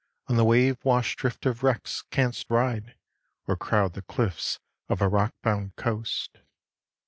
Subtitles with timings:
[0.25, 2.95] On the wave washed drift of wrecks canst ride
[3.47, 6.39] Or crowd the cliffs of a rock bound coast.